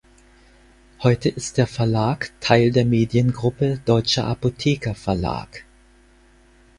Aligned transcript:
Heute 1.03 1.29
ist 1.29 1.59
der 1.59 1.67
Verlag 1.67 2.31
Teil 2.39 2.71
der 2.71 2.85
Mediengruppe 2.85 3.79
Deutscher 3.85 4.25
Apotheker 4.25 4.95
Verlag. 4.95 5.63